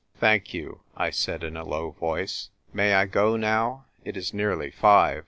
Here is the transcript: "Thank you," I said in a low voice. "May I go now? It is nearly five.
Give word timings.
"Thank 0.17 0.51
you," 0.51 0.81
I 0.97 1.11
said 1.11 1.43
in 1.43 1.55
a 1.55 1.63
low 1.63 1.91
voice. 1.91 2.49
"May 2.73 2.95
I 2.95 3.05
go 3.05 3.35
now? 3.37 3.85
It 4.03 4.17
is 4.17 4.33
nearly 4.33 4.71
five. 4.71 5.19